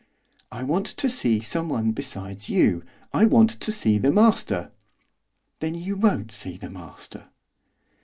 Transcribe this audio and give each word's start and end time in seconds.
'I 0.51 0.63
want 0.63 0.85
to 0.87 1.07
see 1.07 1.41
someone 1.41 1.91
besides 1.91 2.49
you, 2.49 2.81
I 3.13 3.25
want 3.27 3.51
to 3.61 3.71
see 3.71 3.99
the 3.99 4.09
master.' 4.11 4.71
'Then 5.59 5.75
you 5.75 5.95
won't 5.95 6.31
see 6.31 6.57
the 6.57 6.71
master! 6.71 7.27